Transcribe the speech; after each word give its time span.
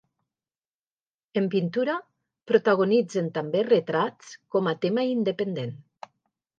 En 1.41 1.49
pintura, 1.57 1.99
protagonitzen 2.53 3.31
també 3.39 3.65
retrats 3.71 4.35
com 4.57 4.75
a 4.75 4.79
tema 4.89 5.09
independent. 5.15 5.81